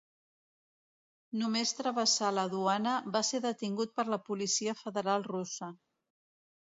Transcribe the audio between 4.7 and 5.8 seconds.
federal russa.